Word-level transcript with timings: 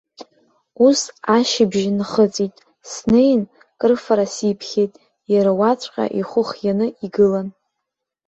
Ус 0.85 0.99
ашьыбжь 1.35 1.87
нхыҵит, 1.97 2.55
снеин, 2.91 3.41
крыфара 3.79 4.25
сиԥхьеит, 4.33 4.93
иара 5.33 5.51
уаҵәҟьа 5.59 6.05
ихәы 6.19 6.41
хианы 6.49 6.87
игылан. 7.05 7.47